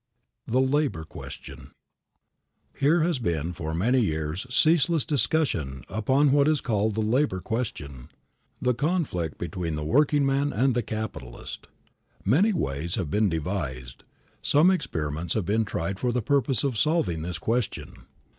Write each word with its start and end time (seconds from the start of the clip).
VI. 0.47 0.53
THE 0.53 0.61
LABOR 0.61 1.03
QUESTION. 1.03 1.73
HERE 2.73 3.01
has 3.03 3.19
been 3.19 3.53
for 3.53 3.71
many 3.75 3.99
years 3.99 4.47
ceaseless 4.49 5.05
discussion 5.05 5.83
upon 5.89 6.31
what 6.31 6.47
is 6.47 6.59
called 6.59 6.95
the 6.95 7.03
labor 7.03 7.39
question; 7.39 8.09
the 8.59 8.73
conflict 8.73 9.37
between 9.37 9.75
the 9.75 9.83
workingman 9.83 10.51
and 10.53 10.73
the 10.73 10.81
capitalist. 10.81 11.67
Many 12.25 12.51
ways 12.51 12.95
have 12.95 13.11
been 13.11 13.29
devised, 13.29 14.03
some 14.41 14.71
experiments 14.71 15.35
have 15.35 15.45
been 15.45 15.65
tried 15.65 15.99
for 15.99 16.11
the 16.11 16.23
purpose 16.23 16.63
of 16.63 16.79
solving 16.79 17.21
this 17.21 17.37
question. 17.37 18.07